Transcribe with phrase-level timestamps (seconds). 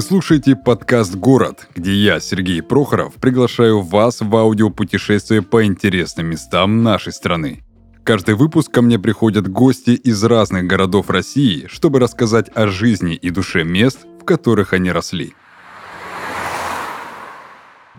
[0.00, 6.82] Вы слушаете подкаст «Город», где я, Сергей Прохоров, приглашаю вас в аудиопутешествие по интересным местам
[6.82, 7.62] нашей страны.
[8.02, 13.28] Каждый выпуск ко мне приходят гости из разных городов России, чтобы рассказать о жизни и
[13.28, 15.34] душе мест, в которых они росли.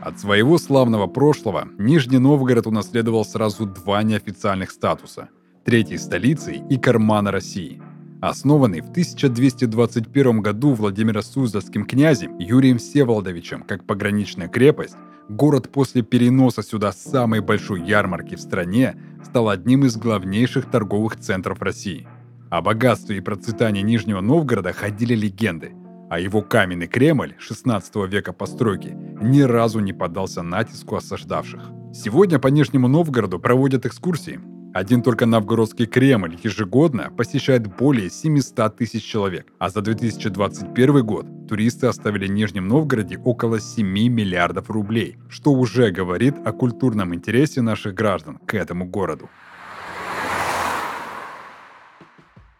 [0.01, 5.29] От своего славного прошлого Нижний Новгород унаследовал сразу два неофициальных статуса–
[5.65, 7.79] третьей столицей и кармана России–
[8.21, 14.95] Основанный в 1221 году Владимиро-Суздальским князем Юрием Всеволодовичем как пограничная крепость,
[15.27, 18.95] город после переноса сюда самой большой ярмарки в стране
[19.25, 22.07] стал одним из главнейших торговых центров России.
[22.51, 25.73] О богатстве и процветании Нижнего Новгорода ходили легенды,
[26.11, 31.71] а его каменный Кремль 16 века постройки ни разу не поддался натиску осаждавших.
[31.91, 34.39] Сегодня по Нижнему Новгороду проводят экскурсии,
[34.73, 41.87] один только Новгородский Кремль ежегодно посещает более 700 тысяч человек, а за 2021 год туристы
[41.87, 47.93] оставили в Нижнем Новгороде около 7 миллиардов рублей, что уже говорит о культурном интересе наших
[47.95, 49.29] граждан к этому городу.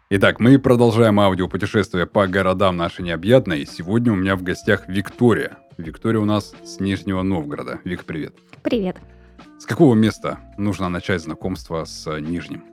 [0.10, 3.66] Итак, мы продолжаем аудиопутешествие по городам нашей необъятной.
[3.66, 5.60] Сегодня у меня в гостях Виктория.
[5.78, 7.80] Виктория у нас с Нижнего Новгорода.
[7.86, 8.36] Вик, привет.
[8.62, 8.98] Привет.
[9.72, 12.66] Какого места нужно начать знакомство с Нижним?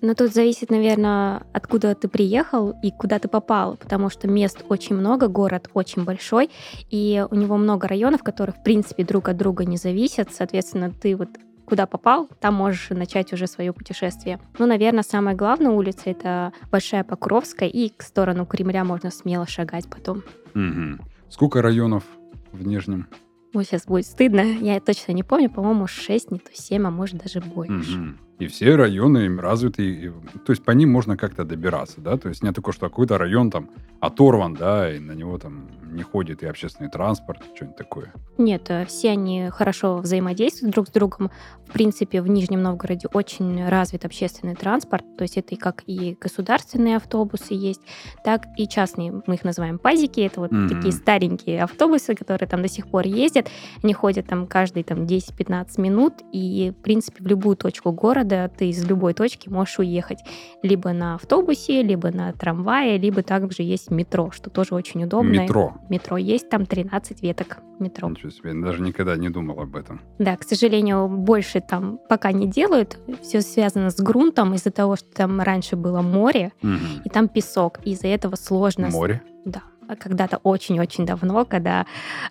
[0.00, 4.94] Ну, тут зависит, наверное, откуда ты приехал и куда ты попал, потому что мест очень
[4.94, 6.48] много, город очень большой,
[6.88, 10.32] и у него много районов, которые, в принципе, друг от друга не зависят.
[10.32, 11.30] Соответственно, ты вот
[11.64, 14.38] куда попал, там можешь начать уже свое путешествие.
[14.56, 19.90] Ну, наверное, самая главная улица— это Большая Покровская, и к сторону Кремля можно смело шагать
[19.90, 20.22] потом.
[20.54, 21.04] Угу.
[21.28, 22.04] Сколько районов
[22.52, 23.08] в Нижнем?
[23.52, 24.40] Ой, сейчас будет стыдно.
[24.42, 27.98] Я точно не помню, по-моему, 6, не то 7, а может даже больше.
[27.98, 28.08] Угу.
[28.40, 30.14] И все районы развиты,
[30.46, 32.16] то есть по ним можно как-то добираться, да?
[32.16, 33.68] То есть не такое, что какой-то район там
[34.00, 38.12] оторван, да, и на него там не ходит и общественный транспорт, что-нибудь такое.
[38.38, 41.30] Нет, э, все они хорошо взаимодействуют друг с другом.
[41.66, 46.16] В принципе, в Нижнем Новгороде очень развит общественный транспорт, то есть это и как и
[46.18, 47.82] государственные автобусы есть,
[48.24, 50.68] так и частные, мы их называем пазики, это вот mm-hmm.
[50.68, 53.48] такие старенькие автобусы, которые там до сих пор ездят,
[53.82, 58.50] они ходят там каждые там 10-15 минут, и, в принципе, в любую точку города города
[58.56, 60.18] ты из любой точки можешь уехать.
[60.62, 65.42] Либо на автобусе, либо на трамвае, либо также есть метро, что тоже очень удобно.
[65.42, 65.74] Метро?
[65.88, 68.08] Метро есть, там 13 веток метро.
[68.08, 70.00] Ничего себе, даже никогда не думал об этом.
[70.18, 72.98] Да, к сожалению, больше там пока не делают.
[73.22, 76.76] Все связано с грунтом из-за того, что там раньше было море, угу.
[77.04, 77.78] и там песок.
[77.84, 78.90] Из-за этого сложно...
[78.90, 79.22] Море?
[79.44, 79.62] Да
[79.98, 81.86] когда-то очень-очень давно, когда,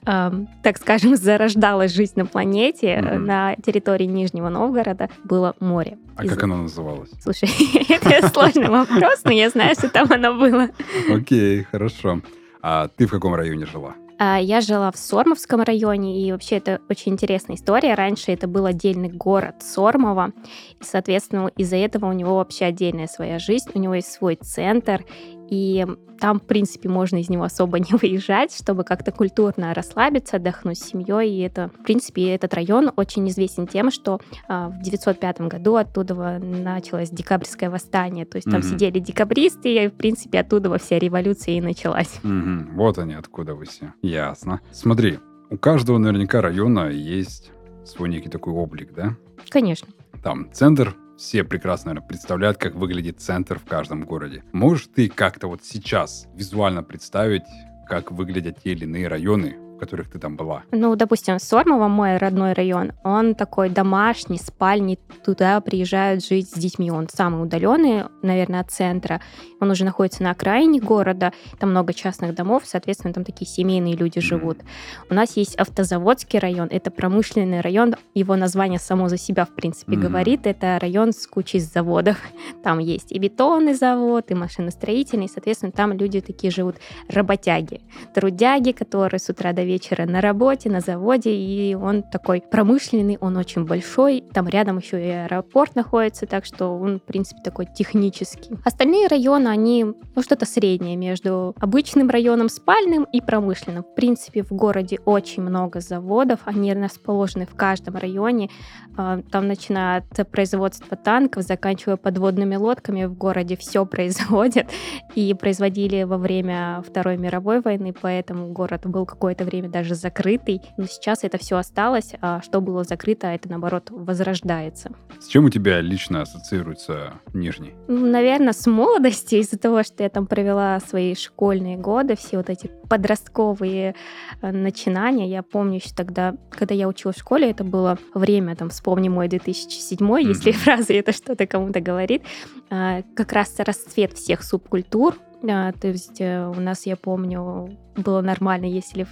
[0.06, 0.32] э,
[0.64, 3.18] так скажем, зарождалась жизнь на планете, mm-hmm.
[3.18, 5.98] на территории Нижнего Новгорода было море.
[6.16, 6.30] А Из...
[6.30, 7.10] как оно называлось?
[7.22, 7.50] Слушай,
[7.90, 10.70] это сложный вопрос, но я знаю, что там оно было.
[11.12, 12.22] Окей, хорошо.
[12.62, 13.96] А ты в каком районе жила?
[14.22, 17.94] А, я жила в Сормовском районе, и вообще это очень интересная история.
[17.94, 20.34] Раньше это был отдельный город Сормово,
[20.78, 25.06] и, соответственно, из-за этого у него вообще отдельная своя жизнь, у него есть свой центр,
[25.50, 25.86] и
[26.20, 30.90] там, в принципе, можно из него особо не выезжать, чтобы как-то культурно расслабиться, отдохнуть с
[30.90, 31.32] семьей.
[31.32, 36.40] И это, в принципе, этот район очень известен тем, что а, в 905 году оттуда
[36.40, 38.26] началось декабрьское восстание.
[38.26, 42.20] То есть там mm сидели декабристы, и, в принципе, оттуда вся революция и началась.
[42.24, 43.94] mm Вот они откуда вы все.
[44.02, 44.62] Ясно.
[44.72, 47.52] Смотри, у каждого наверняка района есть
[47.84, 49.16] свой некий такой облик, да?
[49.50, 49.88] Конечно.
[50.22, 54.44] Там центр все прекрасно наверное, представляют, как выглядит центр в каждом городе.
[54.54, 57.44] Можешь ты как-то вот сейчас визуально представить,
[57.88, 60.64] как выглядят те или иные районы которых ты там была?
[60.72, 66.92] Ну, допустим, Сормово, мой родной район, он такой домашний, спальный, туда приезжают жить с детьми.
[66.92, 69.22] Он самый удаленный, наверное, от центра.
[69.60, 74.20] Он уже находится на окраине города, там много частных домов, соответственно, там такие семейные люди
[74.22, 74.60] живут.
[74.60, 75.06] Mm-hmm.
[75.10, 79.94] У нас есть Автозаводский район, это промышленный район, его название само за себя, в принципе,
[79.94, 80.00] mm-hmm.
[80.00, 82.18] говорит, это район с кучей заводов.
[82.64, 86.76] Там есть и бетонный завод, и машиностроительный, соответственно, там люди такие живут,
[87.10, 87.82] работяги,
[88.14, 93.38] трудяги, которые с утра до вечера на работе, на заводе, и он такой промышленный, он
[93.38, 98.56] очень большой, там рядом еще и аэропорт находится, так что он, в принципе, такой технический.
[98.66, 103.84] Остальные районы, они, ну, что-то среднее между обычным районом спальным и промышленным.
[103.84, 108.50] В принципе, в городе очень много заводов, они расположены в каждом районе,
[108.98, 114.68] а, там начиная от производства танков, заканчивая подводными лодками, в городе все производят,
[115.16, 120.62] и производили во время Второй мировой войны, поэтому город был какое-то время время даже закрытый.
[120.78, 124.92] Но сейчас это все осталось, а что было закрыто, это наоборот возрождается.
[125.20, 127.74] С чем у тебя лично ассоциируется Нижний?
[127.88, 132.50] Ну, наверное, с молодости, из-за того, что я там провела свои школьные годы, все вот
[132.50, 133.96] эти подростковые
[134.42, 135.30] э, начинания.
[135.30, 139.28] Я помню еще тогда, когда я училась в школе, это было время, там, вспомни мой
[139.28, 140.28] 2007, mm-hmm.
[140.28, 142.24] если фраза это что-то кому-то говорит,
[142.70, 145.16] а, как раз расцвет всех субкультур,
[145.48, 149.08] а, то есть э, у нас, я помню, было нормально, если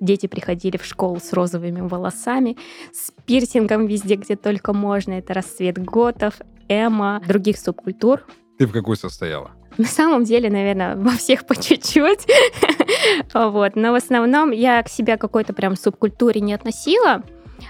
[0.00, 2.56] дети приходили в школу с розовыми волосами,
[2.92, 5.12] с пирсингом везде, где только можно.
[5.12, 6.34] Это расцвет готов,
[6.68, 8.24] эмо, других субкультур.
[8.58, 9.52] Ты в какой состояла?
[9.78, 12.26] На самом деле, наверное, во всех по чуть-чуть.
[13.34, 13.74] вот.
[13.74, 17.22] Но в основном я к себе какой-то прям субкультуре не относила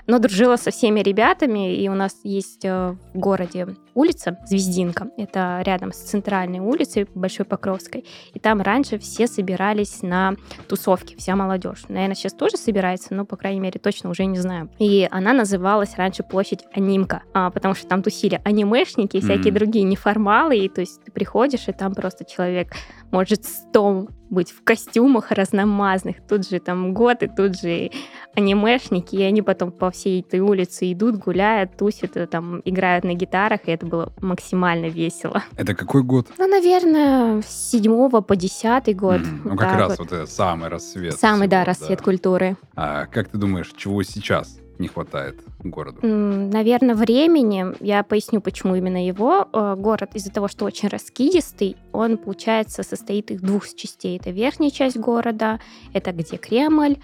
[0.07, 5.63] но дружила со всеми ребятами, и у нас есть э, в городе улица Звездинка, это
[5.65, 10.35] рядом с центральной улицей Большой Покровской, и там раньше все собирались на
[10.69, 11.85] тусовки, вся молодежь.
[11.89, 14.71] Наверное, сейчас тоже собирается, но, по крайней мере, точно уже не знаю.
[14.79, 19.59] И она называлась раньше площадь Анимка, а, потому что там тусили анимешники и всякие mm-hmm.
[19.59, 22.73] другие неформалы, и то есть ты приходишь, и там просто человек
[23.11, 26.17] может сто быть в костюмах разномазных.
[26.27, 27.91] Тут же там год, и тут же
[28.35, 33.13] анимешники, и они потом по всей этой улице идут, гуляют, тусят, э, там играют на
[33.13, 35.43] гитарах, и это было максимально весело.
[35.57, 36.29] Это какой год?
[36.39, 39.21] Ну, наверное, с седьмого по десятый год.
[39.21, 39.99] Mm, ну, как раз вот.
[39.99, 41.19] вот это самый рассвет.
[41.19, 42.05] Самый, всего, да, рассвет да.
[42.05, 42.57] культуры.
[42.75, 46.01] А как ты думаешь, чего сейчас не хватает городу?
[46.03, 47.67] Наверное, времени.
[47.81, 49.49] Я поясню, почему именно его.
[49.53, 54.19] Э, город из-за того, что очень раскидистый, он, получается, состоит из двух частей.
[54.19, 55.61] Это верхняя часть города,
[55.95, 56.97] это где Кремль,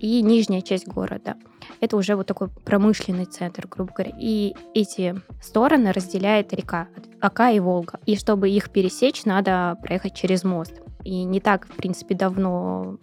[0.00, 1.36] и нижняя часть города.
[1.80, 4.14] Это уже вот такой промышленный центр, грубо говоря.
[4.18, 6.88] И эти стороны разделяет река,
[7.20, 8.00] Ака и Волга.
[8.06, 10.74] И чтобы их пересечь, надо проехать через мост.
[11.04, 12.98] И не так, в принципе, давно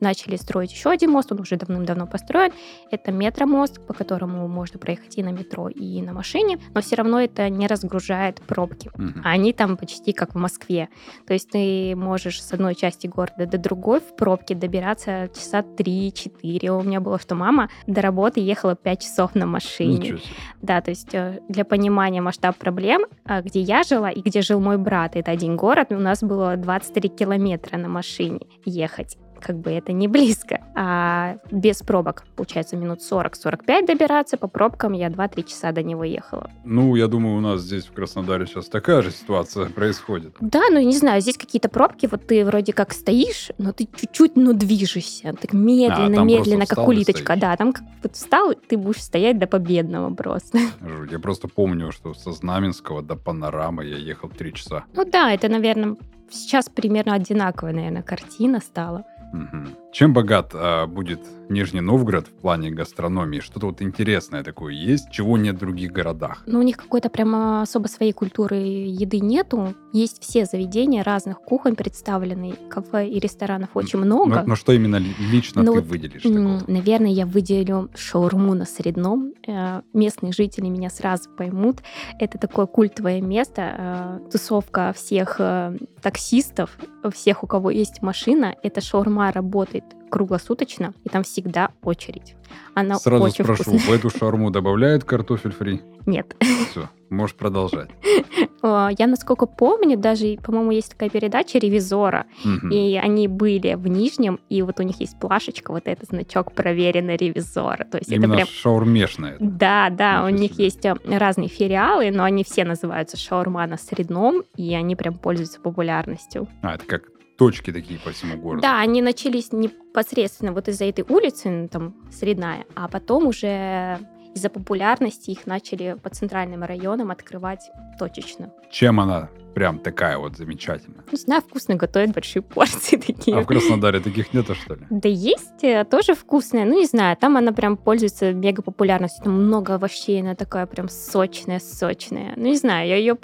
[0.00, 2.52] начали строить еще один мост, он уже давным-давно построен.
[2.90, 7.20] Это метромост, по которому можно проехать и на метро, и на машине, но все равно
[7.20, 8.90] это не разгружает пробки.
[8.94, 9.20] Mm-hmm.
[9.24, 10.88] Они там почти как в Москве.
[11.26, 16.68] То есть ты можешь с одной части города до другой в пробке добираться часа 3-4.
[16.68, 20.18] У меня было, что мама до работы ехала 5 часов на машине.
[20.62, 24.60] Да, то есть э, для понимания масштаб проблем, а, где я жила и где жил
[24.60, 29.70] мой брат, это один город, у нас было 23 километра на машине ехать как бы
[29.70, 30.60] это не близко.
[30.74, 34.36] А без пробок, получается, минут 40-45 добираться.
[34.36, 36.50] По пробкам я 2-3 часа до него ехала.
[36.64, 40.36] Ну, я думаю, у нас здесь в Краснодаре сейчас такая же ситуация происходит.
[40.40, 44.36] Да, ну, не знаю, здесь какие-то пробки, вот ты вроде как стоишь, но ты чуть-чуть,
[44.36, 45.34] ну, движешься.
[45.40, 47.36] Так медленно, а, медленно, как улиточка.
[47.36, 50.58] Да, там как вот встал, ты будешь стоять до победного просто.
[51.10, 54.84] Я просто помню, что со Знаменского до Панорамы я ехал 3 часа.
[54.94, 55.96] Ну да, это, наверное,
[56.30, 59.04] сейчас примерно одинаковая, наверное, картина стала.
[59.32, 59.87] Угу.
[59.90, 63.40] Чем богат а, будет Нижний Новгород в плане гастрономии?
[63.40, 66.42] Что-то вот интересное такое есть, чего нет в других городах?
[66.46, 69.74] Ну, у них какой-то прямо особо своей культуры еды нету.
[69.94, 74.36] Есть все заведения разных кухонь представлены, кафе и ресторанов очень много.
[74.36, 76.22] Но, но что именно лично ну, ты выделишь?
[76.22, 76.62] Такого?
[76.66, 79.32] Наверное, я выделю шаурму на Средном.
[79.46, 81.78] Э, местные жители меня сразу поймут.
[82.18, 86.76] Это такое культовое место, э, тусовка всех э, таксистов,
[87.10, 88.54] всех, у кого есть машина.
[88.62, 92.34] Эта шаурма работает работает круглосуточно, и там всегда очередь.
[92.74, 93.80] Она Сразу очень спрошу, вкусная.
[93.80, 95.82] в эту шарму добавляют картофель фри?
[96.06, 96.34] Нет.
[96.70, 97.90] Все, можешь продолжать.
[98.62, 102.68] Я, насколько помню, даже, по-моему, есть такая передача «Ревизора», угу.
[102.68, 107.16] и они были в Нижнем, и вот у них есть плашечка, вот этот значок «Проверенный
[107.16, 107.84] ревизора».
[107.84, 108.48] То есть Именно это прям...
[108.48, 109.36] шаурмешная.
[109.38, 114.42] Да, да, у них есть э, разные филиалы, но они все называются «Шаурма на Средном»,
[114.56, 116.48] и они прям пользуются популярностью.
[116.62, 117.02] А, это как
[117.38, 118.62] точки такие по всему городу.
[118.62, 123.98] Да, они начались непосредственно вот из-за этой улицы, ну, там, Средная, а потом уже
[124.34, 128.52] из-за популярности их начали по центральным районам открывать точечно.
[128.70, 131.04] Чем она прям такая вот замечательная?
[131.10, 133.36] Не знаю, вкусно готовят большие порции такие.
[133.36, 134.82] А в Краснодаре таких нету, что ли?
[134.90, 136.64] Да есть, э, тоже вкусная.
[136.64, 139.24] Ну, не знаю, там она прям пользуется мега популярностью.
[139.24, 142.34] Там много овощей, она такая прям сочная, сочная.
[142.36, 143.16] Ну, не знаю, я ее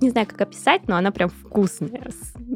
[0.00, 2.10] не знаю, как описать, но она прям вкусная.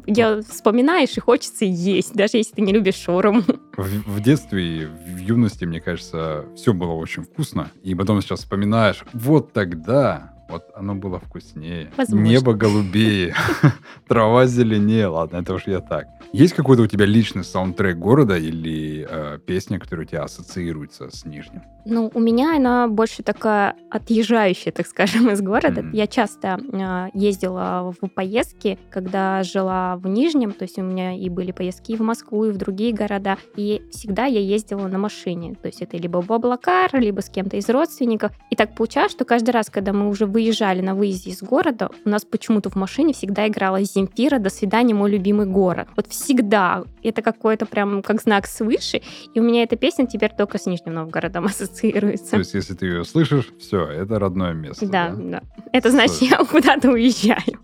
[0.07, 3.43] Я вспоминаешь и хочется есть, даже если ты не любишь шаурму.
[3.77, 7.71] В, в детстве и в юности, мне кажется, все было очень вкусно.
[7.85, 11.91] И потом сейчас вспоминаешь, вот тогда вот оно было вкуснее.
[11.97, 12.25] Возможно.
[12.25, 13.35] Небо голубее,
[14.09, 15.07] трава зеленее.
[15.09, 16.07] Ладно, это уж я так.
[16.33, 21.25] Есть какой-то у тебя личный саундтрек города или э, песня, которая у тебя ассоциируется с
[21.25, 21.63] Нижним?
[21.87, 25.83] Ну, у меня она больше такая отъезжающая, так скажем, из города.
[25.83, 25.93] Мгм.
[25.93, 31.31] Я часто э, ездила в поездки, когда жила в Нижнем, то есть у меня и
[31.31, 35.55] были поездки и в Москву, и в другие города, и всегда я ездила на машине.
[35.55, 38.33] То есть это либо Баблакар, либо с кем-то из родственников.
[38.51, 42.09] И так получалось, что каждый раз, когда мы уже выезжали на выезде из города, у
[42.09, 45.89] нас почему-то в машине всегда играла Земфира «До свидания, мой любимый город».
[45.97, 46.85] Вот всегда.
[47.03, 49.03] Это какой-то прям как знак свыше.
[49.35, 52.31] И у меня эта песня теперь только с Нижним Новгородом ассоциируется.
[52.31, 54.87] То есть, если ты ее слышишь, все, это родное место.
[54.87, 55.43] Да, да.
[55.73, 57.59] Это значит, я куда-то уезжаю.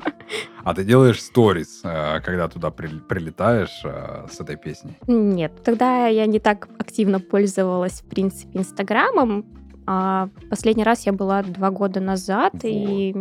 [0.64, 4.95] А ты делаешь сторис, э, когда туда при- прилетаешь э, с этой песней?
[5.07, 9.45] Нет, тогда я не так активно пользовалась, в принципе, Инстаграмом.
[9.86, 13.14] А последний раз я была два года назад, и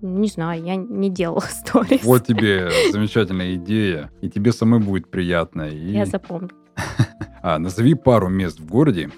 [0.00, 2.04] не знаю, я не делала сторис.
[2.04, 5.62] Вот тебе замечательная идея, и тебе самой будет приятно.
[5.68, 5.92] И...
[5.92, 6.50] Я запомню.
[7.40, 9.10] А, назови пару мест в городе,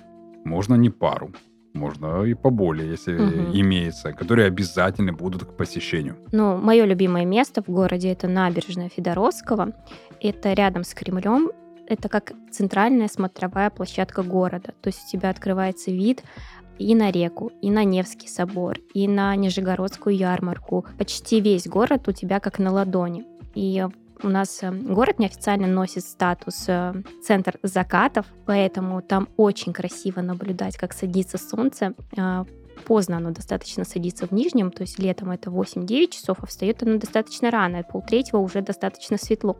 [0.44, 1.30] можно не пару,
[1.72, 3.50] можно и поболее, если Мгм.
[3.60, 6.16] имеется, которые обязательно будут к посещению.
[6.30, 9.72] Ну, мое любимое место в городе это набережная Федоровского.
[10.20, 11.50] Это рядом с Кремлем.
[11.88, 14.74] Это как центральная смотровая площадка города.
[14.82, 16.22] То есть у тебя открывается вид
[16.78, 20.86] и на реку, и на Невский собор, и на Нижегородскую ярмарку.
[20.98, 23.24] Почти весь город у тебя как на ладони.
[23.54, 23.86] И
[24.22, 30.76] у нас э, город неофициально носит статус э, центр закатов, поэтому там очень красиво наблюдать,
[30.76, 31.94] как садится солнце.
[32.86, 36.98] Поздно оно достаточно садится в Нижнем, то есть летом это 8-9 часов, а встает оно
[36.98, 39.56] достаточно рано, и полтретьего уже достаточно светло.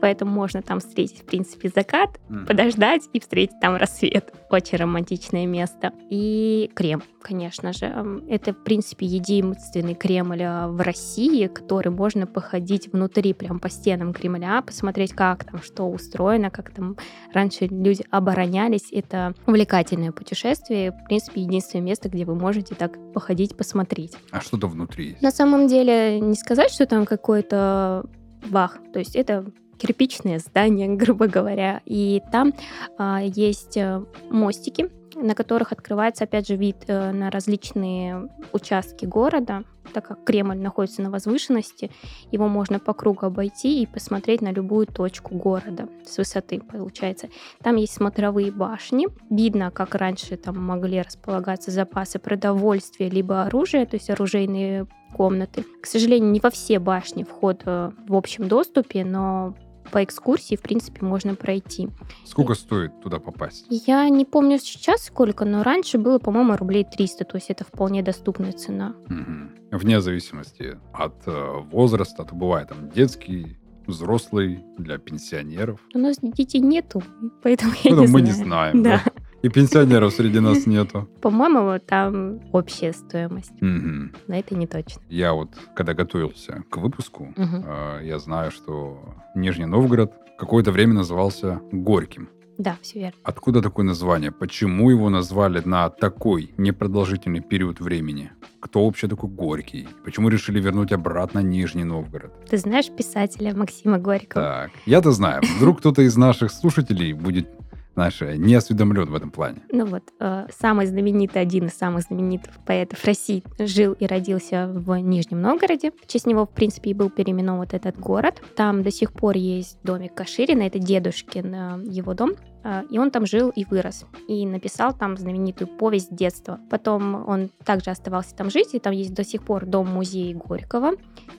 [0.00, 2.46] Поэтому можно там встретить, в принципе, закат, М.
[2.46, 4.34] подождать и встретить там рассвет.
[4.50, 5.92] Очень романтичное место.
[6.10, 8.22] И Кремль, конечно же.
[8.28, 14.60] Это, в принципе, единственный Кремль в России, который можно походить внутри, прям по стенам Кремля,
[14.62, 16.96] посмотреть, как там что устроено, как там
[17.32, 18.92] раньше люди оборонялись.
[18.92, 20.92] Это увлекательное путешествие.
[20.92, 24.16] В принципе, единственное место, где вы можете так походить, посмотреть.
[24.30, 25.22] А что-то внутри есть.
[25.22, 28.04] На самом деле, не сказать, что там какой-то
[28.48, 28.78] бах.
[28.92, 29.44] То есть это
[29.78, 31.80] кирпичное здание, грубо говоря.
[31.84, 32.54] И там
[32.98, 39.64] а, есть э, мостики, на которых открывается, опять же, вид э, на различные участки города,
[39.92, 41.90] так как Кремль находится на возвышенности,
[42.30, 47.28] его можно по кругу обойти и посмотреть на любую точку города с высоты, получается.
[47.62, 53.96] Там есть смотровые башни, видно, как раньше там могли располагаться запасы продовольствия либо оружия, то
[53.96, 55.64] есть оружейные комнаты.
[55.80, 59.54] К сожалению, не во все башни вход э, в общем доступе, но
[59.90, 61.88] по экскурсии, в принципе, можно пройти.
[62.24, 63.66] Сколько стоит туда попасть?
[63.68, 68.02] Я не помню сейчас сколько, но раньше было, по-моему, рублей 300, то есть это вполне
[68.02, 68.94] доступная цена.
[69.08, 69.50] Мгм.
[69.70, 75.78] Вне зависимости от э, возраста, то бывает там детский, взрослый, для пенсионеров.
[75.94, 77.02] У нас детей нету,
[77.42, 78.24] поэтому я Ну, не мы знаю.
[78.24, 79.02] не знаем, Да.
[79.04, 79.12] да?
[79.44, 81.06] И пенсионеров среди нас нету.
[81.20, 84.12] По-моему, там общая стоимость, Мгм.
[84.26, 85.02] но это не точно.
[85.10, 87.62] Я вот, когда готовился к выпуску, Мгм.
[87.66, 88.98] э, я знаю, что
[89.34, 92.30] Нижний Новгород какое-то время назывался Горьким.
[92.56, 93.18] Да, все верно.
[93.24, 94.30] Откуда такое название?
[94.30, 98.30] Почему его назвали на такой непродолжительный период времени?
[98.60, 99.88] Кто вообще такой Горький?
[100.04, 102.32] Почему решили вернуть обратно Нижний Новгород?
[102.48, 104.42] Ты знаешь писателя Максима Горького?
[104.44, 105.42] Так, я-то знаю.
[105.58, 107.48] Вдруг кто-то из наших слушателей будет,
[107.94, 109.62] знаешь, не осведомлен в этом плане.
[109.70, 114.96] Ну вот, э, самый знаменитый, один из самых знаменитых поэтов России жил и родился в
[114.96, 115.92] Нижнем Новгороде.
[115.92, 118.42] В честь него, в принципе, и был переименован этот город.
[118.56, 122.32] Там до сих пор есть домик Каширина, это дедушкин э, его дом.
[122.64, 124.04] Э, И он там жил и вырос.
[124.28, 126.58] И написал там знаменитую повесть детства.
[126.70, 130.92] Потом он также оставался там жить, и там есть до сих пор дом-музей Горького.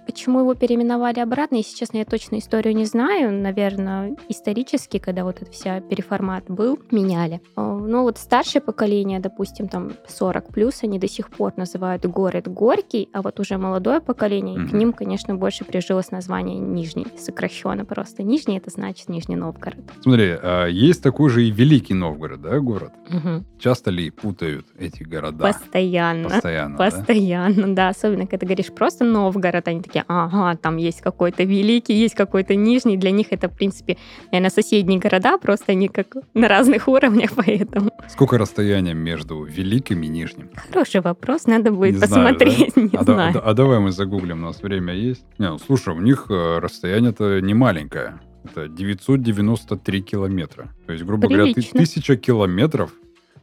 [0.06, 3.32] Почему его переименовали обратно, если честно, я точно историю не знаю.
[3.32, 7.42] Наверное, исторически, когда вот эта вся переформат был, меняли.
[7.58, 12.48] Э, Но вот старшее поколение, допустим, там 40 плюс, они до сих пор называют город
[12.48, 14.78] Горький, а вот уже молодое поколение, к Мгм.
[14.78, 18.22] ним, конечно, больше прижилось название Нижний, сокращенно просто.
[18.24, 19.80] Нижний это значит Нижний Новгород.
[20.02, 22.92] Смотри, а есть такой же и Великий Новгород, да, город?
[23.10, 23.46] Мгм.
[23.60, 25.44] Часто ли путают эти города?
[25.44, 26.30] Постоянно.
[26.30, 26.84] Постоянно, да?
[26.92, 27.90] Постоянно, да.
[27.90, 32.56] Особенно, когда ты говоришь просто Новгород, они такие, ага, там есть какой-то великий, есть какой-то
[32.56, 32.98] нижний.
[32.98, 33.98] Для них это, в принципе,
[34.32, 37.92] наверное, соседние города, просто они как на разных уровнях, поэтому.
[38.10, 40.50] Сколько расстояние между Великим и Нижним?
[40.70, 43.34] Хороший вопрос, надо будет Не знаю, посмотреть, не а, да- знаю.
[43.34, 45.26] да- а давай мы загуглим, у нас время есть.
[45.38, 48.20] Не, ну, слушай, у них э, расстояние-то не маленькое.
[48.46, 50.70] Это 993 километра.
[50.86, 51.80] То есть, грубо говоря, ты Прилично.
[51.80, 52.94] тысяча километров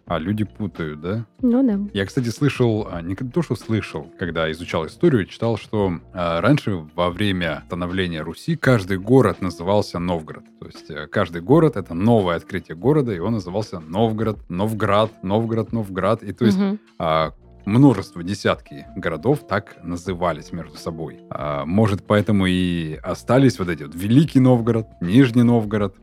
[0.04, 1.26] А люди путают, да?
[1.40, 1.78] Ну да.
[1.94, 6.84] Я, кстати, слышал, а, не то, что слышал, когда изучал историю, читал, что а, раньше
[6.94, 10.44] во время становления Руси каждый город назывался Новгород.
[10.58, 15.72] То есть а, каждый город— это новое открытие города, и он назывался Новгород, Новград, Новгород,
[15.72, 16.22] Новград.
[16.22, 16.78] И то есть угу.
[16.98, 17.32] а,
[17.64, 21.20] множество, десятки городов так назывались между собой.
[21.30, 25.96] А, может, поэтому и остались вот эти вот Великий Новгород, Нижний Новгород,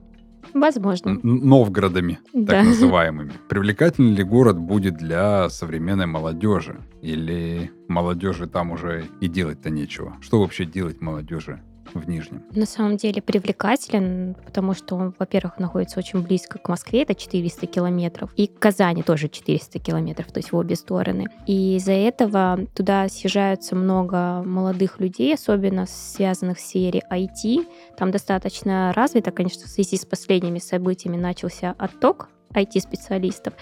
[0.53, 1.19] Возможно.
[1.21, 2.53] Новгородами, да.
[2.53, 3.33] так называемыми.
[3.47, 6.79] Привлекательный ли город будет для современной молодежи?
[7.01, 10.17] Или молодежи там уже и делать-то нечего?
[10.21, 11.61] Что вообще делать молодежи
[11.93, 12.43] в Нижнем?
[12.51, 17.67] На самом деле привлекателен, потому что он, во-первых, находится очень близко к Москве, это 400
[17.67, 21.27] километров, и к Казани тоже 400 километров, то есть в обе стороны.
[21.45, 27.67] И из-за этого туда съезжаются много молодых людей, особенно связанных в сфере IT.
[27.97, 33.53] Там достаточно развито, конечно, в связи с последними событиями начался отток IT-специалистов.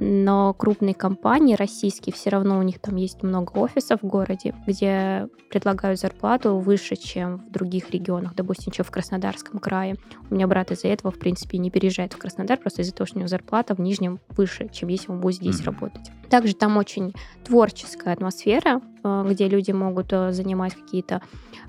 [0.00, 5.28] Но крупные компании российские, все равно у них там есть много офисов в городе, где
[5.50, 9.96] предлагают зарплату выше, чем в других регионах, допустим, чем в Краснодарском крае.
[10.30, 13.16] У меня брат из-за этого, в принципе, не переезжает в Краснодар, просто из-за того, что
[13.16, 16.10] у него зарплата в Нижнем выше, чем если он будет здесь работать.
[16.28, 17.14] Также там очень
[17.44, 21.22] творческая атмосфера, э, где люди могут э, занимать какие-то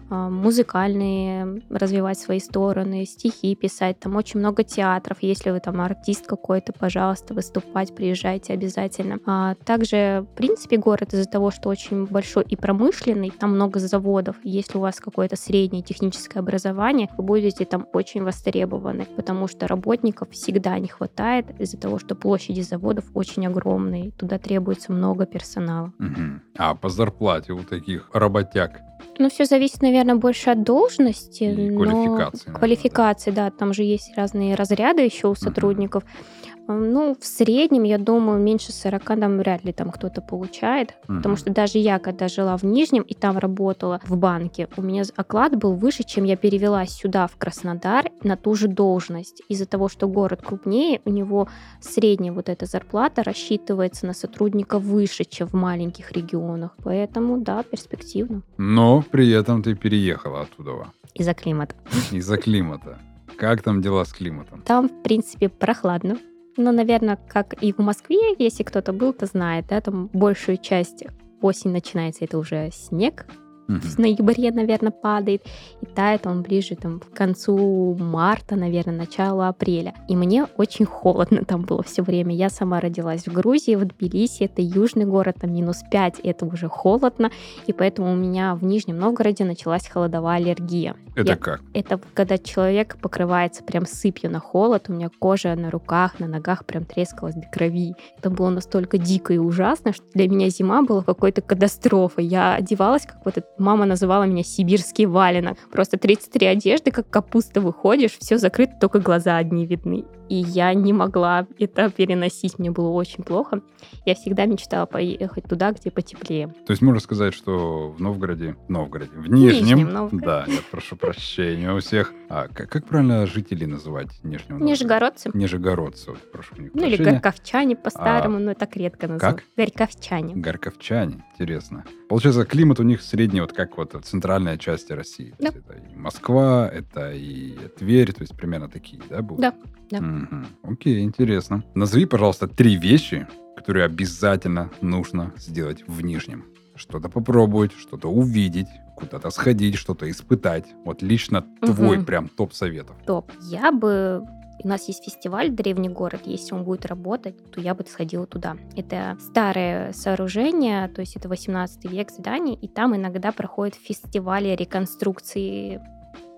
[0.09, 3.99] а, музыкальные, развивать свои стороны, стихи писать.
[3.99, 5.17] Там очень много театров.
[5.21, 9.19] Если вы там артист какой-то, пожалуйста, выступать, приезжайте обязательно.
[9.25, 14.37] А также, в принципе, город из-за того, что очень большой и промышленный, там много заводов.
[14.43, 20.29] Если у вас какое-то среднее техническое образование, вы будете там очень востребованы, потому что работников
[20.31, 24.11] всегда не хватает из-за того, что площади заводов очень огромные.
[24.11, 25.91] Туда требуется много персонала.
[25.99, 26.41] Угу.
[26.57, 28.81] А по зарплате у таких работяг
[29.19, 31.43] ну, все зависит, наверное, больше от должности.
[31.43, 32.51] И квалификации.
[32.51, 33.49] Квалификации, да.
[33.49, 36.03] Там же есть разные разряды еще у сотрудников.
[36.03, 36.56] Uh-huh.
[36.67, 40.95] Ну, в среднем, я думаю, меньше 40 там вряд ли там кто-то получает.
[41.07, 41.17] Угу.
[41.17, 45.03] Потому что даже я, когда жила в Нижнем и там работала в банке, у меня
[45.15, 49.41] оклад был выше, чем я перевелась сюда, в Краснодар, на ту же должность.
[49.49, 51.47] Из-за того, что город крупнее, у него
[51.79, 56.71] средняя вот эта зарплата рассчитывается на сотрудника выше, чем в маленьких регионах.
[56.83, 58.41] Поэтому, да, перспективно.
[58.57, 60.91] Но при этом ты переехала оттуда.
[61.13, 61.75] Из-за климата.
[62.11, 62.99] Из-за климата.
[63.37, 64.61] Как там дела с климатом?
[64.61, 66.17] Там, в принципе, прохладно.
[66.57, 71.05] Ну, наверное, как и в Москве, если кто-то был, то знает, да, там большую часть
[71.41, 73.27] осень начинается, это уже снег,
[73.67, 73.79] Угу.
[73.79, 75.43] В ноябре, наверное, падает,
[75.81, 79.93] и тает он ближе там к концу марта, наверное, началу апреля.
[80.07, 82.35] И мне очень холодно там было все время.
[82.35, 86.67] Я сама родилась в Грузии, в Тбилиси, это южный город, там минус 5, это уже
[86.67, 87.31] холодно,
[87.65, 90.95] и поэтому у меня в Нижнем Новгороде началась холодовая аллергия.
[91.15, 91.61] Это Я, как?
[91.73, 96.63] Это когда человек покрывается прям сыпью на холод, у меня кожа на руках, на ногах
[96.65, 97.95] прям трескалась до крови.
[98.17, 102.25] Это было настолько дико и ужасно, что для меня зима была какой-то катастрофой.
[102.25, 105.57] Я одевалась как вот этот Мама называла меня сибирский валенок.
[105.71, 110.93] Просто 33 одежды, как капуста выходишь, все закрыто, только глаза одни видны и я не
[110.93, 113.61] могла это переносить, мне было очень плохо.
[114.05, 116.47] Я всегда мечтала поехать туда, где потеплее.
[116.65, 121.73] То есть можно сказать, что в Новгороде, Новгороде, в Нижнем, Нижнем да, я прошу прощения
[121.73, 122.13] у всех.
[122.29, 124.65] А как, как правильно жителей называть Нижнего Новгорода?
[124.65, 125.31] Нижегородцы.
[125.33, 129.41] Нижегородцы, прошу у Ну или горковчане по-старому, а, но так редко называют.
[129.41, 129.47] Как?
[129.55, 130.35] Горковчане.
[130.35, 131.85] Горковчане, интересно.
[132.09, 135.35] Получается, климат у них средний, вот как вот центральная часть России.
[135.39, 135.49] Да.
[135.49, 139.41] Это и Москва, это и Тверь, то есть примерно такие, да, будут?
[139.41, 139.53] Да.
[139.89, 139.99] Да.
[140.23, 140.73] Угу.
[140.73, 141.63] Окей, интересно.
[141.75, 146.45] Назови, пожалуйста, три вещи, которые обязательно нужно сделать в Нижнем.
[146.75, 150.65] Что-то попробовать, что-то увидеть, куда-то сходить, что-то испытать.
[150.85, 151.73] Вот лично угу.
[151.73, 152.95] твой прям топ советов.
[153.05, 153.31] Топ.
[153.41, 154.23] Я бы
[154.63, 156.21] у нас есть фестиваль «Древний город».
[156.25, 158.57] Если он будет работать, то я бы сходила туда.
[158.75, 165.79] Это старое сооружение, то есть это 18 век здание, и там иногда проходят фестивали реконструкции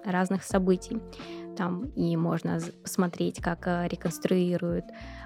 [0.04, 0.98] разных событий
[1.60, 4.86] там и можно посмотреть, как э, реконструируют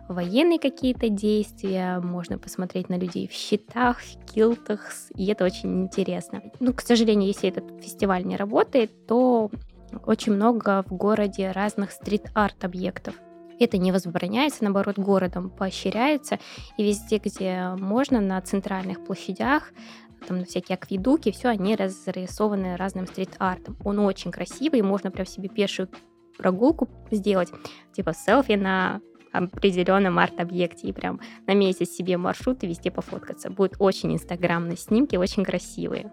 [0.10, 6.42] военные какие-то действия, можно посмотреть на людей в щитах, в килтах, и это очень интересно.
[6.60, 9.52] Ну, к сожалению, если этот фестиваль не работает, то
[10.08, 13.14] очень много в городе разных стрит-арт объектов.
[13.60, 16.40] Это не возбраняется, наоборот, городом поощряется.
[16.78, 19.72] И везде, где можно, на центральных площадях,
[20.28, 23.78] там на всякие акведуки, все они разрисованы разным стрит-артом.
[23.84, 25.90] Он очень красивый, можно прям себе пешую
[26.38, 27.50] прогулку сделать,
[27.94, 29.02] типа селфи на
[29.34, 33.50] определенном арт-объекте и прям на месяц себе маршрут и везде пофоткаться.
[33.50, 36.12] Будут очень инстаграмные снимки, очень красивые.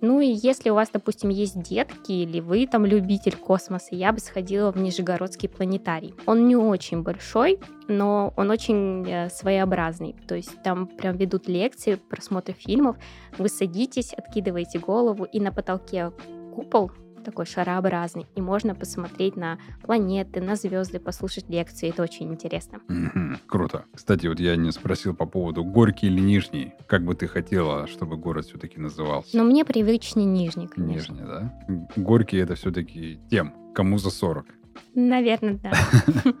[0.00, 4.18] Ну и если у вас, допустим, есть детки или вы там любитель космоса, я бы
[4.18, 6.14] сходила в Нижегородский планетарий.
[6.26, 10.14] Он не очень большой, но он очень э, своеобразный.
[10.28, 12.96] То есть там прям ведут лекции, просмотр фильмов.
[13.38, 16.12] Вы садитесь, откидываете голову, и на потолке
[16.54, 16.90] купол
[17.24, 21.88] такой шарообразный, и можно посмотреть на планеты, на звезды, послушать лекции.
[21.88, 22.80] Это очень интересно.
[22.88, 23.84] Мгм, Круто.
[23.94, 26.72] Кстати, вот я не спросил по поводу Горький или Нижний.
[26.86, 29.36] Как бы ты хотела, чтобы город все-таки назывался?
[29.36, 31.12] Но мне привычнее Нижний, конечно.
[31.12, 31.52] Нижний, да?
[31.96, 34.46] Горький это все-таки тем, кому за 40.
[34.94, 35.72] Наверное, да.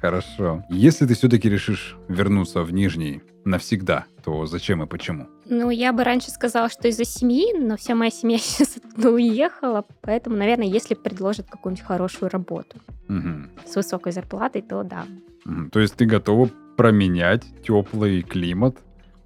[0.00, 0.62] Хорошо.
[0.68, 5.26] Если ты все-таки решишь вернуться в Нижний навсегда, то зачем и почему?
[5.46, 9.84] Ну, я бы раньше сказала, что из-за семьи, но вся моя семья сейчас оттуда уехала,
[10.00, 12.78] поэтому, наверное, если предложат какую-нибудь хорошую работу
[13.08, 13.50] Мгм.
[13.66, 15.04] с высокой зарплатой, то да.
[15.44, 15.70] Мгм.
[15.70, 18.78] То есть ты готова променять теплый климат,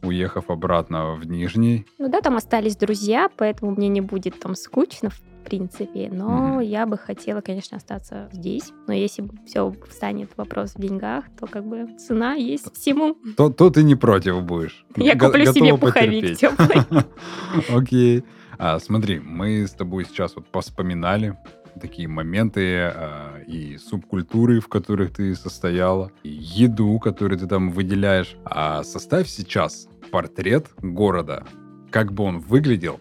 [0.02, 1.86] уехав обратно в Нижний?
[1.98, 6.60] Ну да, там остались друзья, поэтому мне не будет там скучно, в принципе, но Мгм.
[6.60, 8.72] я бы хотела, конечно, остаться здесь.
[8.86, 13.16] Но если все встанет вопрос в деньгах, то как бы цена есть всему.
[13.36, 14.84] То, то ты не против будешь.
[14.96, 17.04] Я Го- куплю себе пуховик теплый.
[17.74, 18.24] Окей.
[18.58, 21.36] А, смотри, мы с тобой сейчас вот поспоминали
[21.80, 28.36] такие моменты а, и субкультуры, в которых ты состояла, и еду, которую ты там выделяешь.
[28.44, 31.44] А составь сейчас портрет города,
[31.90, 32.98] как бы он выглядел,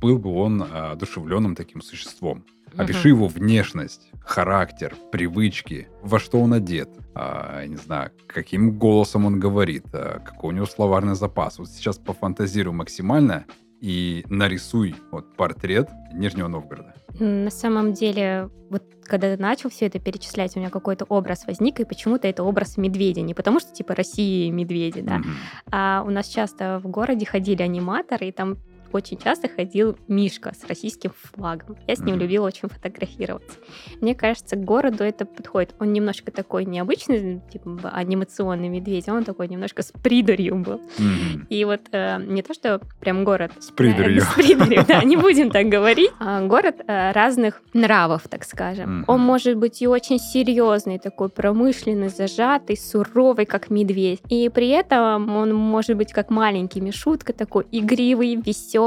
[0.00, 2.44] был бы он а, одушевленным таким существом.
[2.76, 9.40] Опиши его внешность, характер, привычки, во что он одет, а, не знаю, каким голосом он
[9.40, 11.58] говорит, а, какой у него словарный запас.
[11.58, 13.44] Вот сейчас пофантазируй максимально
[13.80, 16.94] и нарисуй вот портрет Нижнего Новгорода.
[17.18, 21.80] На самом деле, вот когда ты начал все это перечислять, у меня какой-то образ возник,
[21.80, 23.22] и почему-то это образ медведя.
[23.22, 25.34] Не потому что, типа, России медведи, да, Мгм.
[25.72, 28.58] а у нас часто в городе ходили аниматоры, и там
[28.92, 31.76] очень часто ходил Мишка с российским флагом.
[31.86, 32.20] Я с ним Мгм.
[32.22, 33.58] любила очень фотографироваться.
[34.00, 35.74] Мне кажется, к городу это подходит.
[35.80, 40.80] Он немножко такой необычный, типа анимационный медведь, а он такой немножко с придурью был.
[40.98, 41.46] Мгм.
[41.48, 44.18] И вот э, не то, что прям город С придурью.
[44.18, 46.10] Э, С придурью, да, не будем так говорить.
[46.18, 49.04] А, Город э, разных нравов, так скажем.
[49.06, 54.20] Он может быть и очень серьезный, такой промышленный, зажатый, суровый, как медведь.
[54.28, 58.79] И при этом он может быть как маленький Мишутка, такой игривый, веселый.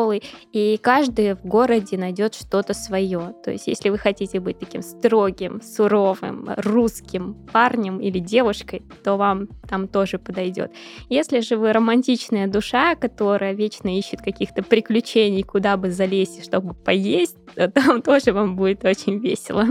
[0.52, 3.34] И каждый в городе найдет что-то свое.
[3.44, 9.48] То есть, если вы хотите быть таким строгим, суровым, русским парнем или девушкой, то вам
[9.70, 10.72] там тоже подойдет.
[11.10, 17.38] Если же вы романтичная душа, которая вечно ищет каких-то приключений, куда бы залезть, чтобы поесть,
[17.56, 19.68] то там тоже вам будет очень весело.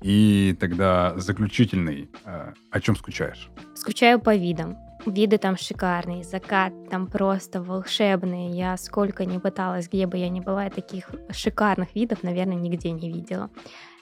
[0.00, 2.08] И тогда заключительный.
[2.24, 3.50] а, О чем скучаешь?
[3.74, 4.76] Скучаю по видам.
[5.06, 8.50] Виды там шикарные, закат там просто волшебный.
[8.50, 13.10] Я сколько не пыталась, где бы я ни была, таких шикарных видов, наверное, нигде не
[13.10, 13.50] видела.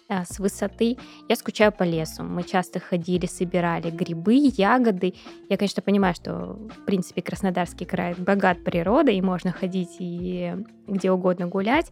[0.09, 0.97] А, С высоты
[1.29, 2.23] я скучаю по лесу.
[2.23, 5.15] Мы часто ходили, собирали грибы, ягоды.
[5.49, 10.55] Я, конечно, понимаю, что, в принципе, Краснодарский край богат природой, и можно ходить и
[10.87, 11.91] где угодно гулять.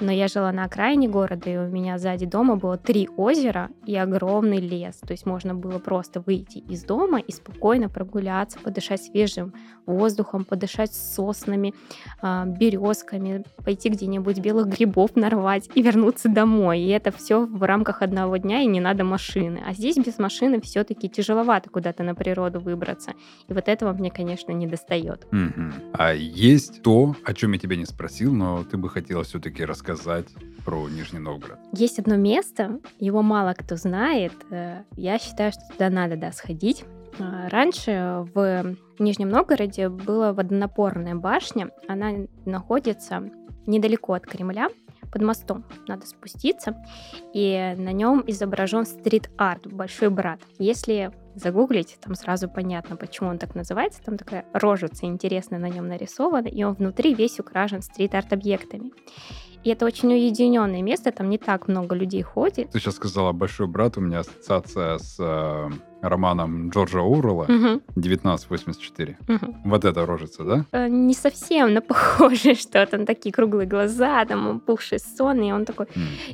[0.00, 3.94] Но я жила на окраине города, и у меня сзади дома было три озера и
[3.96, 4.96] огромный лес.
[4.96, 9.54] То есть можно было просто выйти из дома и спокойно прогуляться, подышать свежим
[9.86, 11.74] воздухом, подышать соснами,
[12.20, 16.80] а, березками, пойти где-нибудь белых грибов нарвать и вернуться домой.
[16.80, 19.62] И это все в рамках одного дня, и не надо машины.
[19.64, 23.12] А здесь без машины все-таки тяжеловато куда-то на природу выбраться.
[23.46, 25.26] И вот этого мне, конечно, не достает.
[25.30, 25.72] Мгм.
[25.92, 29.83] А есть то, о чем я тебя не спросил, но ты бы хотела все-таки рассказать
[30.64, 31.58] про Нижний Новгород.
[31.72, 34.32] Есть одно место, его мало кто знает.
[34.50, 36.84] э, Я считаю, что туда надо да, сходить.
[37.18, 41.70] А, Раньше в Нижнем Новгороде была водонапорная башня.
[41.86, 42.12] Она
[42.46, 43.30] находится
[43.66, 44.68] недалеко от Кремля,
[45.12, 45.64] под мостом.
[45.86, 46.76] Надо спуститься.
[47.34, 50.40] И на нем изображен стрит-арт, большой брат.
[50.58, 54.02] Если загуглить, там сразу понятно, почему он так называется.
[54.02, 58.90] Там такая рожица интересная на нем нарисована, и он внутри весь украшен стрит-арт-объектами.
[59.64, 62.70] И это очень уединенное место, там не так много людей ходит.
[62.70, 65.70] Ты сейчас сказала «Большой брат», у меня ассоциация с э,
[66.08, 69.16] романом Джорджа Мгм, 1984.
[69.28, 69.56] мгм.
[69.64, 70.64] Вот эта рожица, да?
[70.72, 72.98] Э, Не совсем, но похоже что-то.
[72.98, 75.86] Он такие круглые глаза, там опухший сон, и он такой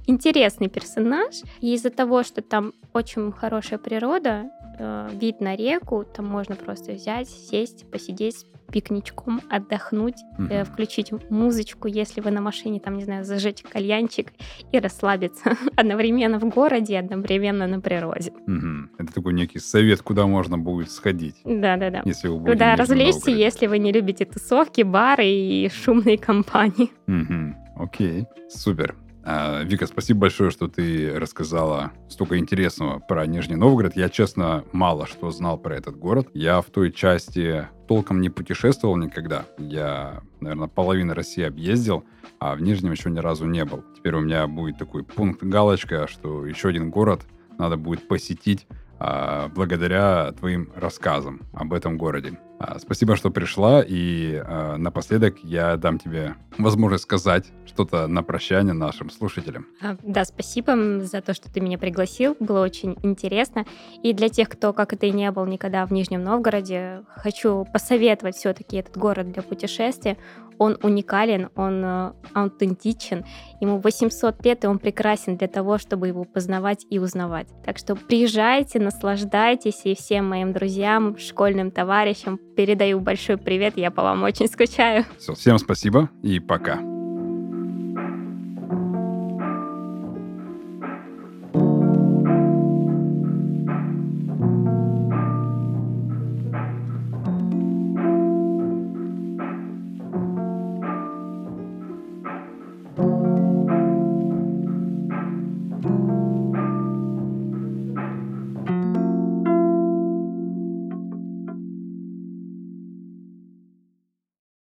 [0.06, 1.42] интересный персонаж.
[1.60, 6.92] И из-за того, что там очень хорошая природа, э, вид на реку, там можно просто
[6.92, 10.14] взять, сесть, посидеть с пикничком, отдохнуть,
[10.50, 14.32] э, включить музычку, если вы на машине, там, не знаю, зажечь кальянчик
[14.72, 18.32] и расслабиться одновременно в городе, одновременно на природе.
[18.46, 18.90] Мгм.
[18.98, 22.02] Это такой некий совет, куда можно будет сходить, Да-да-да.
[22.04, 26.90] если вы будете Куда развлечься, если вы не любите тусовки, бары и шумные компании.
[27.06, 27.56] Мгм.
[27.76, 28.94] Окей, супер.
[29.22, 33.94] А, Вика, спасибо большое, что ты рассказала столько интересного про Нижний Новгород.
[33.96, 36.28] Я, честно, мало что знал про этот город.
[36.32, 39.44] Я в той части толком не путешествовал никогда.
[39.58, 42.04] Я, наверное, половину России объездил,
[42.38, 43.84] а в Нижнем еще ни разу не был.
[43.96, 47.20] Теперь у меня будет такой пункт галочка, что еще один город
[47.58, 48.66] надо будет посетить
[49.00, 52.38] благодаря твоим рассказам об этом городе.
[52.60, 58.74] А, Спасибо, что пришла, и а, напоследок я дам тебе возможность сказать что-то на прощание
[58.74, 59.66] нашим слушателям.
[59.80, 62.36] А, Да, спасибо за то, что ты меня пригласил.
[62.38, 63.64] Было очень интересно.
[64.02, 68.36] И для тех, кто, как это и не был никогда в Нижнем Новгороде, хочу посоветовать
[68.36, 70.18] все-таки этот город для путешествия.
[70.58, 73.24] Он уникален, он э, аутентичен.
[73.62, 77.48] Ему 800 лет, и он прекрасен для того, чтобы его познавать и узнавать.
[77.64, 83.78] Так что приезжайте, наслаждайтесь, и всем моим друзьям, школьным товарищам передаю большой привет.
[83.78, 85.06] Я по вам очень скучаю.
[85.18, 86.99] Все, всем спасибо и пока.